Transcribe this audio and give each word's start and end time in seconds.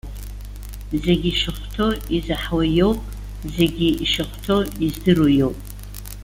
Зегьы 0.91 1.13
ишахәҭоу 1.29 1.91
изаҳауа 2.15 2.63
иоуп, 2.77 2.99
зегьы 3.55 3.87
ишахәҭоу 4.03 4.61
издыруа 4.85 5.29
иоуп. 5.37 5.57